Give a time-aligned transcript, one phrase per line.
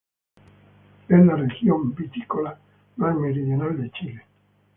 [1.09, 2.57] Es la región vitícola
[2.95, 4.23] más meridional de Chile.